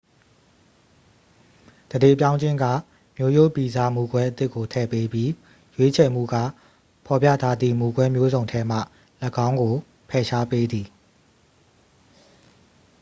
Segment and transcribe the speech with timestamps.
[1.89, 2.65] သန္ဓေပြောင်းခြင်းက
[3.15, 5.31] မျိုးရိုးဗီဇ မူကွဲအသစ်ကို ထည့်ပေးပြီး
[5.75, 6.35] ရွေးချယ်မှုက
[7.05, 8.77] ဖော်ပြထားသည့် မူကွဲမျိုးစုံထဲမှ
[9.47, 9.73] ၎င်းကို
[10.09, 10.87] ဖယ်ရှားပေးသည်